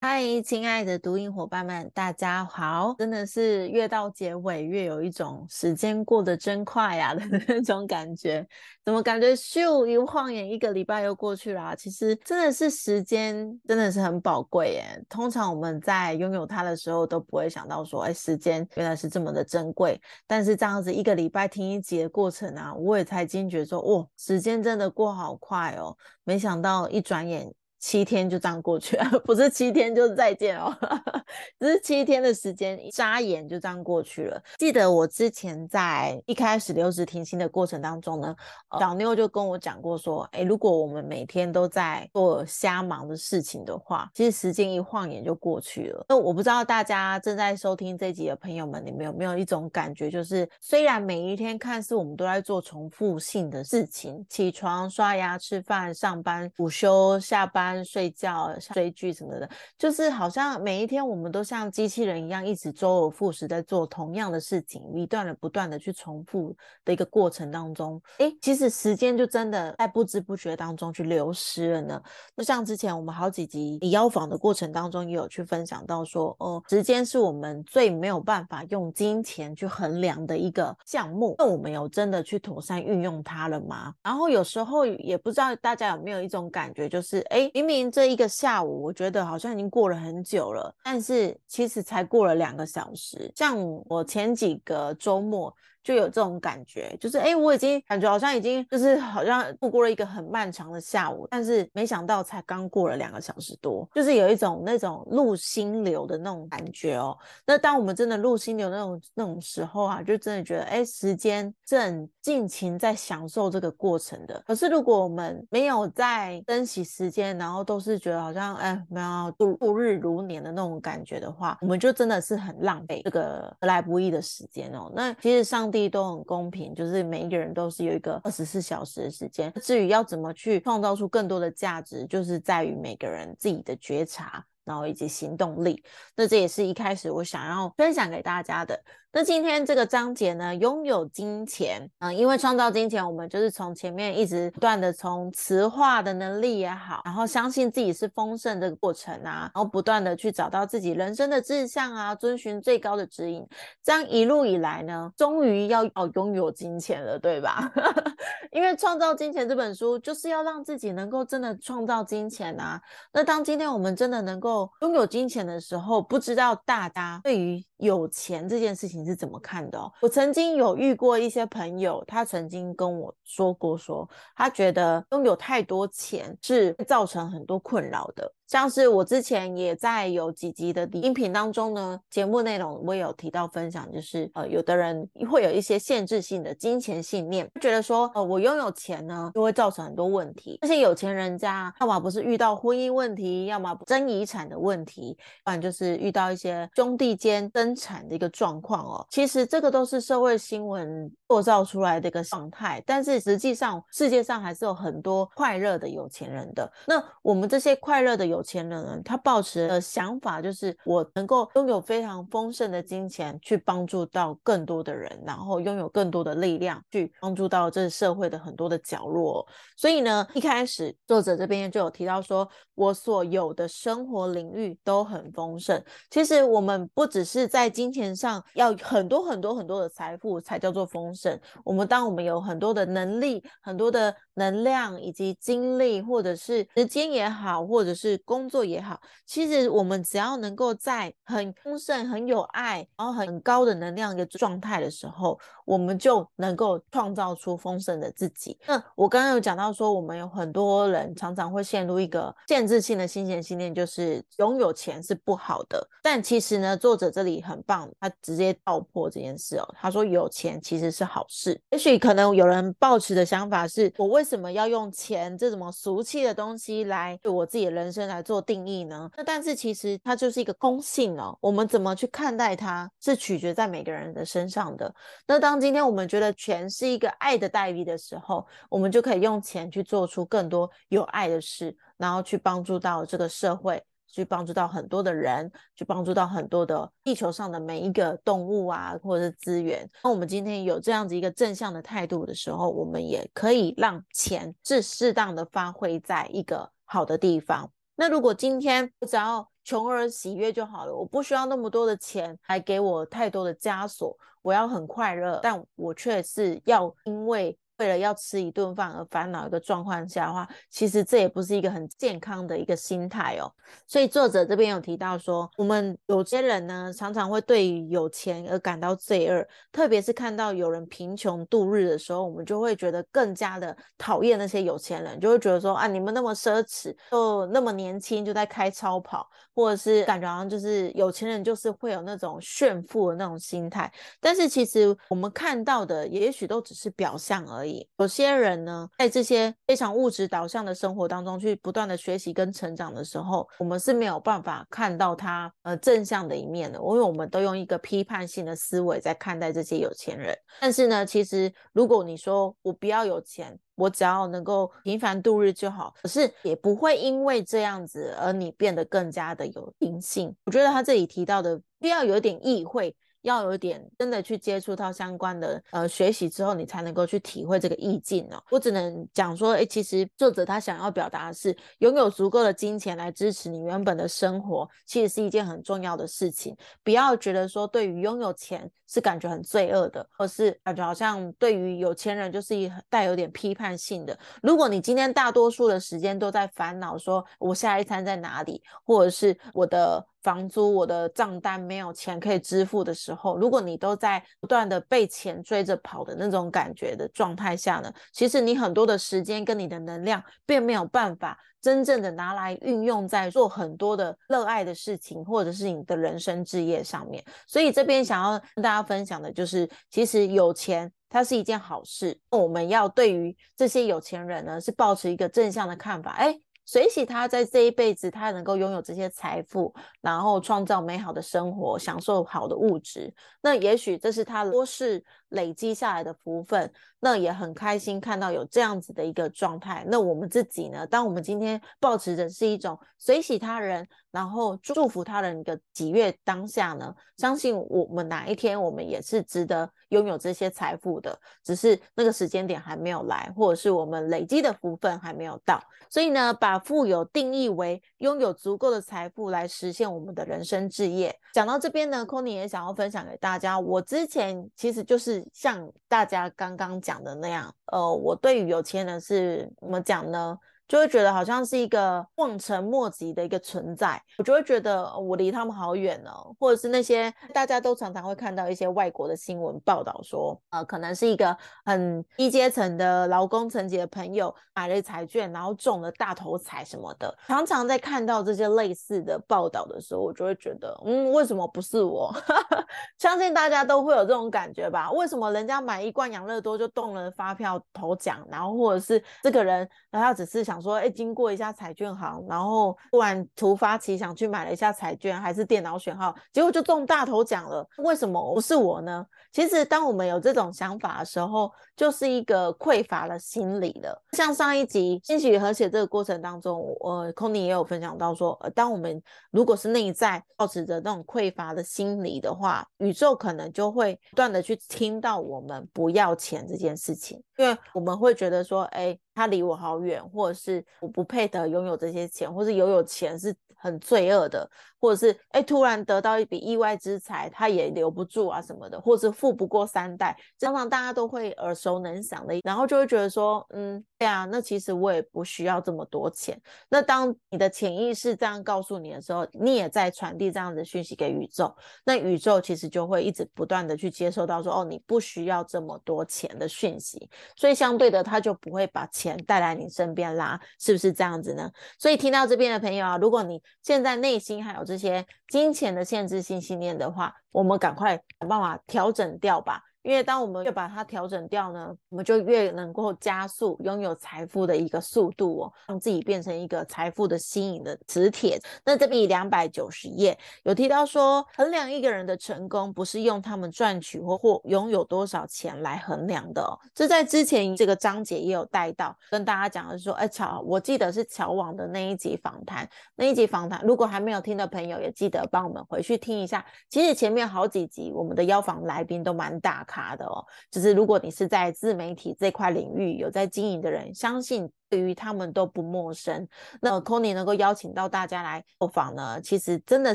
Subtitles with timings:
[0.00, 2.94] 嗨，亲爱的读音伙伴们，大家好！
[2.98, 8.46] 真的是越到结尾越有一种时间过得真快呀的 那种感觉，
[8.84, 11.74] 怎么感觉咻一晃眼一个礼拜又过去了？
[11.76, 15.04] 其实真的是时间真的是很宝贵耶。
[15.08, 20.00] 通常我们在拥有它的时候都不会想到说，哎，时间原来是这么的珍贵。
[20.26, 25.96] 但是这样子一个礼拜听一集的过程啊，我也才惊觉说，哇，时间真的过好快哦！
[26.24, 27.52] 没想到一转眼。
[27.82, 28.96] 七天就这样过去，
[29.26, 30.72] 不是七天就再见哦，
[31.58, 34.40] 只是七天的时间一，眨眼就这样过去了。
[34.56, 38.36] 记得我之前在一开始留职停薪的过程当中呢，
[38.78, 46.06] 小妞就跟我讲过说，哎，如果我们每天都在做瞎忙的事情的话，其实时间一晃眼就过去了。
[46.08, 57.71] 那我不知道大家正在收听这集的朋友们，你们有没有一种感觉，就是虽然每一天看似我们都在做重复性的事情，起床、刷牙、吃饭、上班、午休、下班。
[57.84, 72.02] 睡觉、追剧什么的，就是好像每一天我们都像机器人一样，一直周而复始在做同样的事情，一段的不断的去重复的一个过程当中，哎，其实时间就真的在不知不觉当中去流失了呢。
[72.36, 83.94] 就像之前我们好几集邀访的过程当中，也有去分享到说，哦，时间是我们最没有办法用金钱去衡量的一个项目，那我们有真的去妥善运用它了吗？
[84.02, 87.50] 然后有时候也不知道大家有没有一种感觉，就是哎。
[87.62, 93.32] 明明这一个下午，我觉得好像已经过了很久了，但是其实才过了两个小时。
[93.36, 95.54] 像我前几个周末。
[95.82, 107.18] 就有这种感觉，就是哎，我已经感觉好像已经就是好像度过了一个很漫长的下午，但是没想到才刚过了两个小时多，就是有一种那种入心流的那种感觉哦。
[107.44, 114.40] 那当我们真的入心流那种那种时候啊，就真的觉得哎，时间正尽情在享受这个过程的。
[114.46, 124.88] 可是如果我们没有在珍惜时间，然后都是觉得好像哎，没有度度日如年的那种感觉的话，我们就真的是很浪费这个得来不易的时间哦。
[124.94, 125.71] 那其实上。
[125.72, 129.52] 地都很公平，就是每一个人都是有一个二十四小时的时间。
[129.62, 134.44] 至于要怎么去创造出更多的价值，就是在于每个人自己的觉察。
[134.64, 135.82] 然后以及行动力，
[136.16, 138.78] 那这也是一开始我想要分享给大家的。
[139.14, 153.46] 那今天这个章节呢，拥有金钱，嗯，因为创造金钱，我们就是从前面一直不断的从磁化的能力也好，然后相信自己是丰盛的过程啊，然后不断的去找到自己人生的志向啊，遵循最高的指引，
[153.82, 157.70] 这样一路以来呢，终于要要拥有金钱了，对吧？
[158.50, 162.80] 因为创造金钱这本书就是要让自己能够真的创造金钱啊。
[163.12, 169.78] 那当今天我们真的能够拥有金钱的时候，不知道大家对于有钱这件事情是怎么看的？
[170.00, 178.32] 我曾经有遇过一些朋友，他曾经跟我说过，说他觉得拥有太多钱是造成很多困扰的。
[178.46, 190.58] 像是我之前也在有几集的音频当中呢，节目内容我有提到分享，就是呃，有的人会有一些限制性的金钱信念，觉得说呃，我拥有钱呢就会造成很多问题。
[190.60, 199.06] 那些有钱人家，要么不是遇到婚姻问题，要么争遗产的问题，不然就是遇到一些兄弟间争产的一个状况哦。
[199.10, 206.70] 其实这个都是社会新闻塑造出来的一个状态，但是实际上世界上还是有很多快乐的有钱人的。
[206.86, 219.46] 那我们这些快乐的有钱的人，他抱持的想法就是我能够拥有非常丰盛的金钱，去帮助到更多的人，然后拥有更多的力量，去帮助到这社会的很多的角落。
[219.76, 225.82] 所以呢，一开始作者这边就有提到说，我所有的生活领域都很丰盛。
[226.10, 231.38] 其实我们不只是在金钱上要很多很多很多的财富才叫做丰盛。
[231.64, 248.58] 我们当我们有很多的能力、很多的能量以及精力，或者是时间也好，或者是工作也好，其实我们只要能够在很丰盛、很有爱，然后很高的能量的状态的时候，我们就能够创造出丰盛的自己。
[248.66, 255.86] 那我刚刚有讲到说，我们有很多人常常会陷入一个限制性的金钱信念，就是拥有钱是不好的。
[256.02, 259.74] 但其实呢，作者这里很棒，他直接道破这件事哦。
[259.78, 261.60] 他说有钱其实是好事。
[261.70, 268.22] 也许可能有人抱持的想法是，我为什么要用钱这种俗气的东西来对我自己的人生来？
[268.22, 269.10] 做定义呢？
[269.16, 271.36] 那但是其实它就是一个公性哦。
[271.40, 274.94] 我们怎么去看待它，是取决在每个人的身上的。
[275.26, 283.82] 那当今天我们觉得钱是一个爱的代币的时候，我们就可以用钱去做出更多有爱的事，然后去帮助到这个社会。
[284.14, 289.88] 去帮助到很多的人，去帮助到很多的地球上的每一个动物啊，或者是资源。
[290.04, 297.72] 那我们今天有这样子一个正向的态度的时候，我们也可以让钱是适当的发挥在一个好的地方。
[297.96, 307.56] 那如果今天我只要穷而喜悦就好了，我不需要那么多的钱来给我太多的枷锁，我要很快乐，但我却是要因为。
[307.82, 313.52] 为了要吃一顿饭而烦恼一个状况下的话，其实这也不是一个很健康的一个心态哦。
[313.88, 333.92] 所以作者这边有提到说，我们有些人呢，常常会对于有钱而感到罪恶，特别是看到有人贫穷度日的时候，我们就会觉得更加的讨厌那些有钱人，就会觉得说啊，你们那么奢侈，就那么年轻就在开超跑，或者是感觉好像就是有钱人就是会有那种炫富的那种心态。
[334.20, 337.71] 但是其实我们看到的，也许都只是表象而已。
[337.98, 350.36] 有些人呢，在这些非常物质导向的生活当中，去不断的学习跟成长的时候，我们是没有办法看到他呃正向的一面的，因为我们都用一个批判性的思维在看待这些有钱人。
[350.60, 360.34] 但是呢，其实如果你说我不要有钱，我只要能够平凡度日就好，可是也不会因为这样子而你变得更加的有灵性。
[360.44, 362.94] 我觉得他这里提到的，不要有点意会。
[363.22, 368.42] 要有点真的去接触到相关的呃学习之后，你才能够去体会这个意境哦。
[368.50, 376.56] 我只能讲说，哎，其实作者他想要表达的是，拥有足够的金钱来支持你原本的生活，其实是一件很重要的事情。
[376.84, 384.18] 不要觉得说，对于拥有钱是感觉很罪恶的，或是感觉好像对于有钱人就是一带有点批判性的。
[384.42, 390.04] 如果你今天大多数的时间都在烦恼说，我下一餐在哪里，或者是我的。
[390.22, 407.24] 房租，我的账单没有钱可以支付的时候，如果你都在不断的被钱追着跑的那种感觉的状态下呢，其实你很多的时间跟你的能量并没有办法真正的拿来运用在做很多的热爱的事情，或者是你的人生置业上面。
[407.46, 416.12] 所以这边想要跟大家分享的就是，其实有钱它是一件好事，我们要对于这些有钱人呢是保持一个正向的看法。
[416.12, 416.38] 哎。
[416.64, 423.12] 水喜他在这一辈子，他能够拥有这些财富，然后创造美好的生活，享受好的物质。
[423.42, 426.72] 那也许这是他多世累积下来的福分。
[427.04, 429.84] 那也很开心看到有这样子的一个状态。
[429.88, 430.86] 那我们自己呢？
[430.86, 445.60] 当我们今天保持着是一种随喜他人，然后祝福他人的喜悦当下呢，相信我们哪一天我们也是值得拥有这些财富的，只是那个时间点还没有来，或者是我们累积的福分还没有到。
[445.90, 451.12] 所以呢，把富有定义为拥有足够的财富来实现我们的人生置业。
[451.34, 456.91] 讲到这边呢 c o n y 也想要分享给大家，我之前其实就是像大家刚刚讲。
[456.92, 460.38] 讲的那样，呃，我对于有钱人是怎么讲呢？
[460.72, 471.36] 就会觉得好像是一个望尘莫及的一个存在，我就会觉得我离他们好远哦，或者是那些大家都常常会看到一些外国的新闻报道说，呃，可能是一个
[471.66, 477.14] 很低阶层的劳工层级的朋友买了彩券，然后中了大头彩什么的。
[477.26, 482.10] 常常在看到这些类似的报道的时候，我就会觉得，嗯，为什么不是我？
[482.96, 484.90] 相信大家都会有这种感觉吧？
[484.92, 490.61] 为什么人家买一罐养乐多就动了发票头奖，然后或者是这个人，他只是想。
[490.62, 497.68] 说哎，经过一下彩券行，然后突然突发奇想去买了一下彩券，还是电脑选号，结果就中大头奖了。
[497.78, 499.04] 为什么不是我呢？
[499.32, 504.02] 其实当我们有这种想法的时候，就是一个匮乏的心理了。
[504.12, 518.98] 像上一集欣喜和谐这个过程当中，呃 c o n y 也有分享到说，呃，当我们如果是内在保持着那种匮乏的心理的话，宇宙可能就会不断的去听到我们不要钱这件事情，因为我们会觉得说，哎。
[519.14, 524.48] 他离我好远，或者是我不配得拥有这些钱，或是拥有钱是很罪恶的，
[524.80, 536.40] 或者是哎突然得到一笔意外之财，他也留不住啊什么的，或是富不过三代，常常大家都会耳熟能详的，然后就会觉得说，嗯，对啊，那其实我也不需要这么多钱。
[536.68, 541.54] 那当你的潜意识这样告诉你的时候，你也在传递这样的讯息给宇宙，
[541.84, 548.88] 那宇宙其实就会一直不断的去接受到说，哦，你不需要这么多钱的讯息，所以相对的，他就不会把。
[549.02, 551.50] 钱带来你身边啦，是不是这样子呢？
[551.78, 559.60] 所以听到这边的朋友啊，如果你现在内心还有这些金钱的限制性信念的话，我们赶快想办法调整掉吧。
[559.82, 568.40] 因为当我们越把它调整掉呢，我们就越能够加速拥有财富的一个速度哦，让自己变成一个财富的吸引的磁铁。
[568.64, 576.56] 那这边两百九十页有提到说，衡量一个人的成功，不是用他们赚取或或拥有多少钱来衡量的。
[576.72, 586.44] 这在之前这个章节也有带到，跟大家讲的是说，哎，乔，我记得是乔网的那一集访谈，那一集访谈，如果还没有听的朋友，也记得帮我们回去听一下。
[586.68, 589.66] 其实前面好几集我们的邀访来宾都蛮大。
[589.72, 594.50] 卡的哦，就是如果你是在自媒体这块领域有在经营的人，相信。
[594.72, 596.26] 对于他们都不陌生。
[596.58, 599.94] 那 Tony 能够邀请到大家来受访呢，其实真的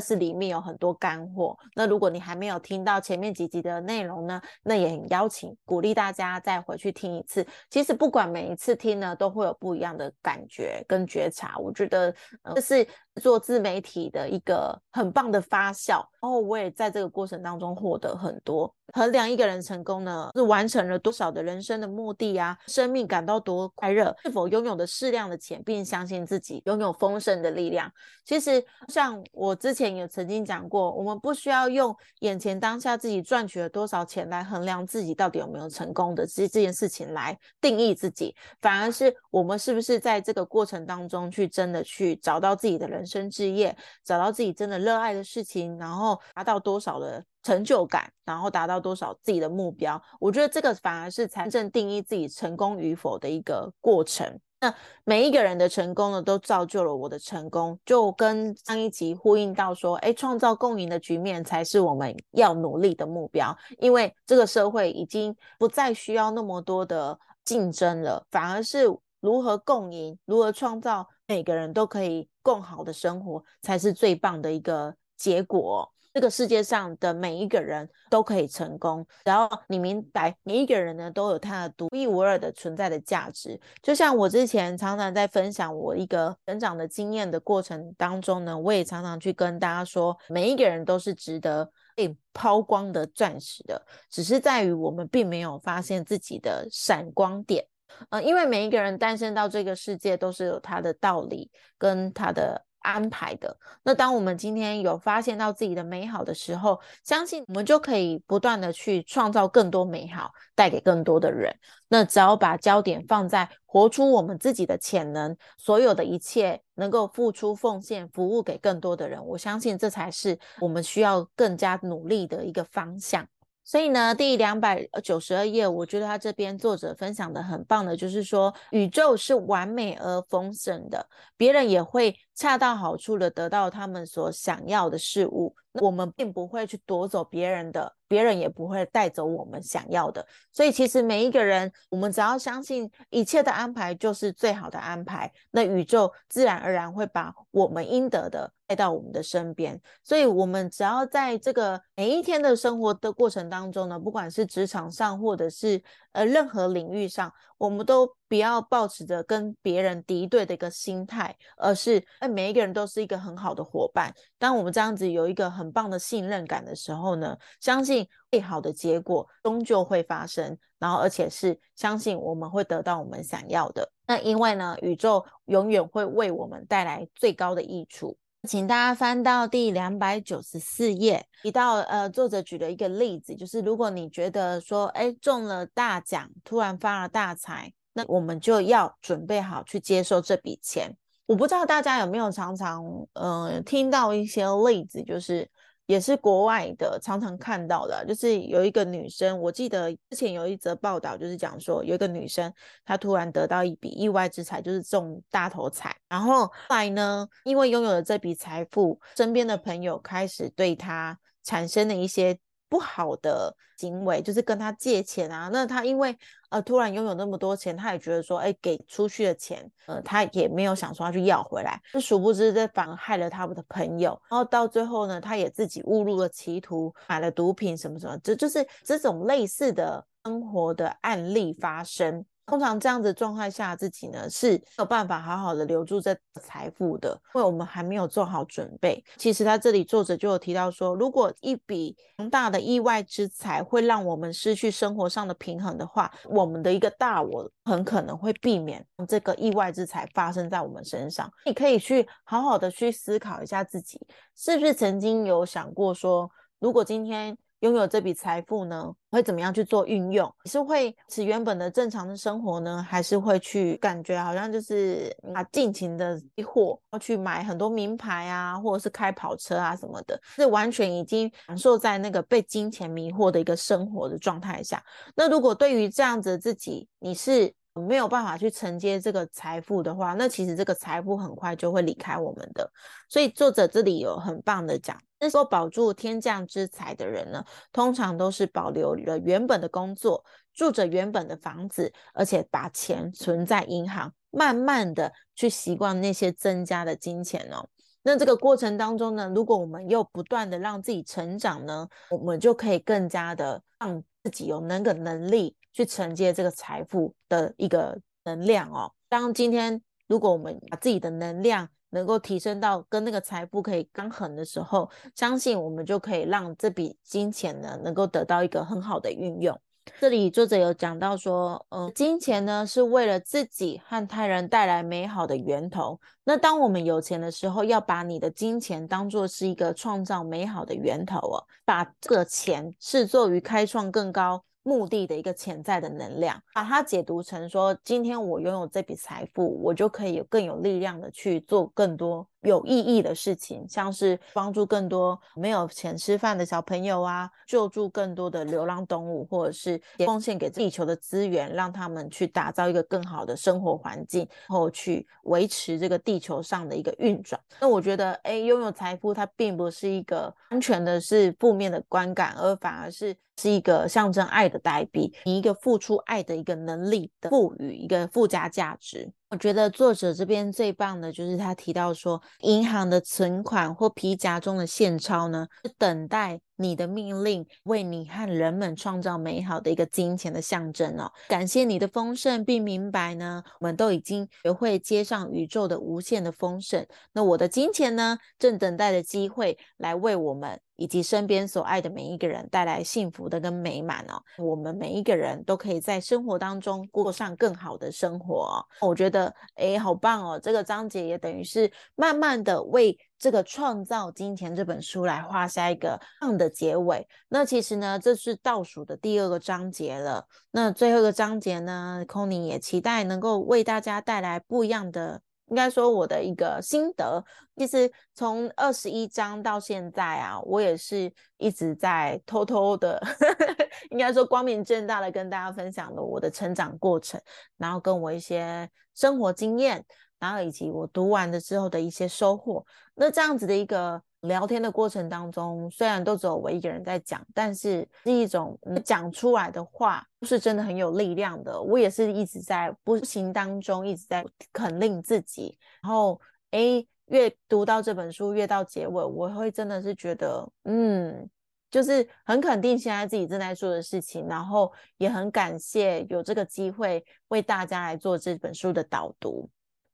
[0.00, 1.58] 是里面有很多干货。
[1.74, 7.44] 那如果你还没有听到前面几集的内容呢，那也很邀请鼓励大家再回去听一次。
[7.68, 11.58] 其实不管每一次听呢，都会有不一样的感觉跟觉察。
[11.58, 12.14] 我觉得
[12.54, 12.86] 这是
[13.20, 15.96] 做自媒体的一个很棒的发酵。
[16.20, 18.72] 然后我也在这个过程当中获得很多。
[18.94, 24.67] 衡量一个人成功呢，是完成了多少的人生的目的啊，生命感到多快乐，是否拥有。
[24.68, 27.90] 有的适量的钱，并相信自己拥有丰盛的力量。
[28.24, 47.24] 其实，像我之前也曾经讲过，我们不需要用眼前当下自己赚取了多少钱来衡量自己到底有没有成功的这这件事情来定义自己，反而是我们是不是在这个过程当中去真的去找到自己的人生志业，找到自己真的热爱的事情，然后达到多少的。
[47.42, 54.38] 成就感，然后达到多少自己的目标，我觉得这个反而是真正定义自己成功与否的一个过程。
[54.60, 63.56] 那每一个人的成功呢，都造就了我的成功，就跟上一集呼应到说，哎，创造共赢的局面才是我们要努力的目标。
[63.78, 68.86] 因为这个社会已经不再需要那么多的竞争了，反而是
[69.20, 75.88] 如何共赢，如何创造每个人都可以更好的生活，才是最棒的一个结果。
[76.14, 83.60] 这个世界上的每一个人都可以成功，然后你明白每一个人呢都有他的独一无二的存在的价值。
[83.82, 97.64] 就像我之前常常在分享我一个成长的经验的过程当中呢，我也常常去跟大家说，每一个人都是值得被抛光的钻石的，只是在于我们并没有发现自己的闪光点。
[98.10, 102.64] 呃，因为每一个人诞生到这个世界都是有他的道理跟他的。
[102.80, 103.56] 安排的。
[103.82, 111.54] 那当我们今天有发现到自己的美好的时候，相信我们就可以不断的去创造更多美好，带给更多的人。
[111.88, 123.26] 那只要把焦点放在活出我们自己的潜能，所有的一切能够付出奉献，服务给更多的人，我相信这才是我们需要更加努力的一个方向。
[123.64, 131.06] 所以呢，第两百九十二页，我觉得他这边作者分享的很棒的，就是说宇宙是完美而丰盛的，
[131.36, 135.56] 别人也会恰到好处的得到他们所想要的事物。
[135.72, 140.26] 我们并不会去夺走别人的，别人也不会带走我们想要的。
[140.52, 149.80] 所以，其实每一个人，我们只要相信一切的安排就是最好的安排，那宇宙自然而然会把我们应得的带到我们的身边。
[150.02, 155.80] 所以，我们只要在这个每一天的生活的过程当中呢，不管是职场上，或者是
[156.12, 164.14] 呃任何领域上，我们都不要保持着跟别人敌对的一个心态，而是哎，每一个人都是一个很好的伙伴。
[164.38, 173.90] 当我们这样子有一个很棒的信任感的时候呢，相信最好的结果终究会发生，然后而且是相信我们会得到我们想要的。
[174.06, 178.16] 那因为呢，宇宙永远会为我们带来最高的益处。
[178.48, 190.96] 请大家翻到第两百九十四页，提到呃，作者举了一个例子，就是如果你觉得说，哎，中了大奖，突然发了大财，那我们就要准备好去接受这笔钱。
[191.26, 195.46] 我不知道大家有没有常常嗯听到一些例子，就是
[195.88, 202.52] 也是国外的常常看到的，就是有一个女生，我记得之前有一则报道，就是讲说有一个女生
[202.84, 212.38] 她突然得到一笔意外之财，就是中大头彩，然后后来呢，因为拥有了这笔财富，身边的朋友开始对她产生了一些。
[212.68, 216.16] 不好的行为就是跟他借钱啊，那他因为
[216.50, 232.24] 呃突然拥有那么多钱，他也觉得说，哎，给出去的钱，呃，他也没有想说要去要回来，就殊不知这反而害了他们的朋友，然后到最后呢，他也自己误入了歧途，买了毒品什么什么，这就是这种类似的生活的案例发生。
[232.48, 239.04] 通常这样子状态下，自己呢是没有办法好好的留住这财富的，因为我们还没有做好准备。
[239.18, 251.30] 其实他这里作者就有提到说，如果一笔庞大的意外之财会让我们失去生活上的平衡的话，我们的一个大我很可能会避免这个意外之财发生在我们身上。
[251.44, 254.00] 你可以去好好的去思考一下自己，
[254.34, 260.32] 是不是曾经有想过说，如果今天拥有这笔财富呢，会怎么样去做运用？
[260.44, 274.82] 是会使原本的正常的生活呢，还是会去感觉好像就是啊尽情的挥霍，要去买很多名牌啊，或者是开跑车啊什么的，是完全已经享受在那个被金钱迷惑的一个生活的状态下。
[275.16, 282.70] 那如果对于这样子自己，你是没有办法去承接这个财富的话，那其实这个财富很快就会离开我们的。
[283.08, 284.96] 所以作者这里有很棒的讲。
[285.20, 297.68] 那时候保住天降之财的人呢，通常都是保留了原本的工作，住着原本的房子，而且把钱存在银行，慢慢的去习惯那些增加的金钱哦。
[298.02, 308.92] 那这个过程当中呢，如果我们又不断的让自己成长呢，我们就可以更加的让自己有那个能力去承接这个财富的一个能量哦。
[309.08, 319.58] 当今天如果我们把自己的能量，能够提升到跟那个财富可以刚衡的时候，相信我们就可以让这笔金钱呢，能够得到一个很好的运用。
[320.00, 325.98] 这里作者有讲到说，呃，金钱呢是为了自己和他人带来美好的源头。
[326.24, 334.42] 那当我们有钱的时候，要把你的金钱当做是一个创造美好的源头哦，把这个钱视作于开创更高。
[334.64, 342.28] 目的的一个潜在的能量，把它解读成说，今天我拥有这笔财富，我就可以有更有力量的去做更多。
[342.48, 357.40] 有意义的事情，像是帮助更多没有钱吃饭的小朋友啊，救助更多的流浪动物，或者是奉献给地球的资源，让他们去打造一个更好的生活环境，然后去维持这个地球上的一个运转。
[357.60, 369.12] 那我觉得，哎，拥有财富它并不是一个完全的是负面的观感，而反而是是一个象征爱的代币，一个付出爱的一个能力的赋予一个附加价值。
[369.30, 376.40] 我觉得作者这边最棒的就是他提到说，银行的存款或皮夹中的现钞呢，是等待。
[376.60, 386.84] 你的命令为你和人们创造美好的一个金钱的象征哦，感谢你的丰盛，并明白呢，我们都已经学会接上宇宙的无限的丰盛。
[387.12, 394.18] 那我的金钱呢，正等待着机会来为我们以及身边所爱的每一个人带来幸福的跟美满哦。
[394.38, 398.66] 我们每一个人都可以在生活当中过上更好的生活。
[398.80, 400.40] 我觉得，哎，好棒哦！
[400.42, 402.98] 这个章节也等于是慢慢的为。
[403.20, 407.04] 这个创造金钱这本书来画下一个棒的结尾。
[407.28, 410.24] 那其实呢，这是倒数的第二个章节了。
[410.52, 417.24] 那最后一个章节呢 c o n y 也期待能够为大家带来不一样的，应该说我的一个心得。
[417.56, 423.00] 其实从二十一章到现在啊，我也是一直在偷偷的，
[423.90, 427.20] 应该说光明正大的跟大家分享了我的成长过程，
[427.56, 429.84] 然后跟我一些生活经验。
[430.20, 441.60] 然后以及我读完了之后的一些收获，那这样子的一个聊天的过程当中，虽然都只有我一个人在讲，但是是一种讲出来的话是真的很有力量的。
[441.60, 451.30] 我也是一直在不行当中一直在肯定自己，然后诶，越读到这本书越到结尾，我会真的是觉得，嗯，
[451.70, 459.48] 就是很肯定现在自己正在做的事情，然后也很感谢有这个机会为大家来做这本书的导读。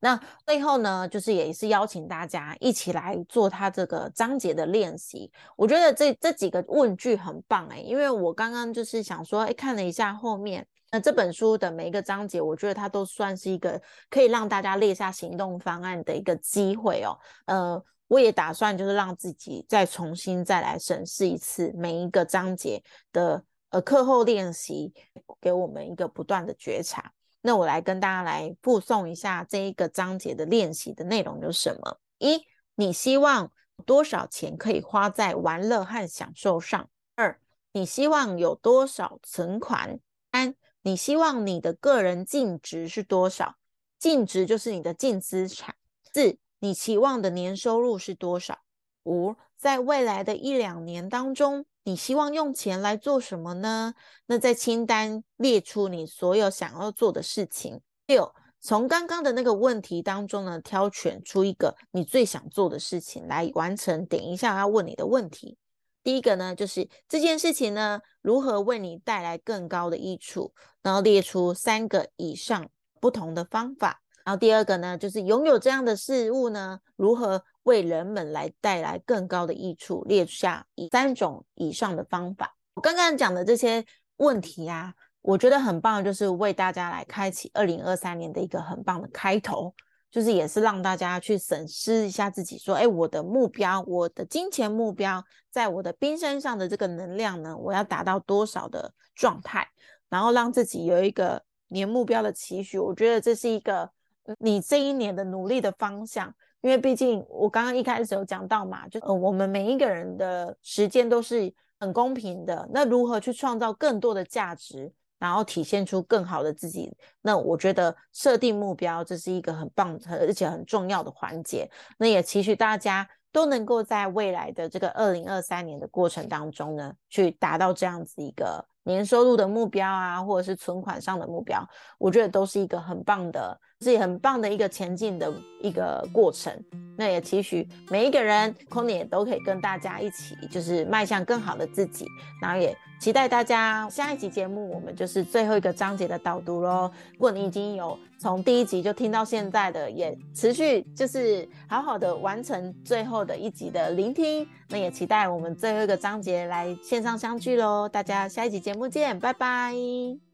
[0.05, 5.31] 那最后呢，就是也是邀请大家一起来做他这个章节的练习。
[5.55, 17.17] 我觉得这这几个问句很棒哎，因为我刚刚就是想说，哎，看了一下后面，那这本书的每一个章节，我觉得它都算是一个可以让大家列下行动方案的一个机会哦。
[17.47, 22.79] 呃，我也打算就是让自己再重新再来审视一次每一个章节
[23.11, 24.93] 的呃课后练习，
[25.41, 27.11] 给我们一个不断的觉察。
[27.47, 31.99] 那我来跟大家来附送一下这一个章节的练习的内容有什么？
[32.17, 33.51] 一，你希望
[33.85, 36.89] 多少钱可以花在玩乐和享受上？
[37.13, 37.39] 二，
[37.71, 39.99] 你希望有多少存款？
[40.31, 43.57] 三，你希望你的个人净值是多少？
[43.99, 45.75] 净值就是你的净资产。
[46.11, 48.57] 四，你期望的年收入是多少？
[49.03, 51.67] 五，在未来的一两年当中。
[51.87, 53.93] 你希望用钱来做什么呢？
[54.25, 57.79] 那在清单列出你所有想要做的事情。
[58.07, 64.03] 六，从刚刚的那个问题当中呢，挑选出一个你最想做的事情来完成。
[64.07, 65.59] 等一下要问你的问题。
[66.01, 70.51] 第一个呢，就是这件事情呢，如何为你带来更高的益处？
[70.81, 72.67] 然后列出三个以上
[72.99, 74.01] 不同的方法。
[74.25, 77.43] 然后第二个呢，就是拥有这样的事物呢，如何？
[77.65, 82.55] 为人们来带来更高的益处，列下以三种以上的方法。
[82.73, 83.85] 我刚刚讲的这些
[84.17, 89.71] 问题啊，我觉得很棒，就是为大家来开启二零二三年的一个很棒的开头。
[90.11, 99.67] 就是也是让大家去审视一下自己，说，哎，我的目标，我的金钱目标，在我的冰山上的这个能量呢，我要达到多少的状态，
[100.07, 102.79] 然后让自己有一个年目标的期许。
[102.79, 103.91] 我觉得这是一个
[104.37, 106.33] 你这一年的努力的方向，
[106.65, 114.91] 因为毕竟我刚刚一开始有讲到嘛，就呃，我们每一个人的时间都是很公平的，那如何去创造更多的价值？
[115.19, 121.69] 然后体现出更好的自己，那我觉得设定目标这是一个很棒而且很重要的环节。
[121.99, 131.63] 那也期许大家都能够在未来的这个二零二三年的过程当中呢，去达到这样子一个年收入的目标啊，或者是存款上的目标，
[131.99, 133.55] 我觉得都是一个很棒的。
[133.85, 136.51] 自己很棒的一个前进的一个过程，
[136.97, 142.07] 那也期许每一个人空姐都可以跟大家一起，就是迈向更好的自己。
[142.41, 146.91] 然后也期待大家下一集节目，我们就是最后一个章节的导读喽。
[147.13, 157.87] 如果你已经有从第一集就听到现在的，也持续就是好好的完成最后的一集的聆听，那也期待我们最后一个章节来线上相聚喽。
[157.87, 160.24] 大家下一集节目见，拜拜。